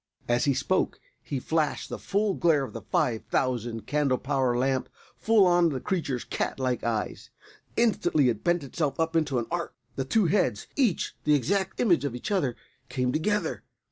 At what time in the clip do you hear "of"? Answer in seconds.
2.63-2.73, 12.03-12.13